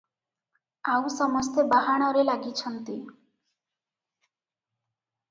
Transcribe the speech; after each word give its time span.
ଆଉ 0.93 1.09
ସମସ୍ତେ 1.15 1.65
ବାହାଣରେ 1.73 2.23
ଲାଗିଛନ୍ତି। 2.29 2.95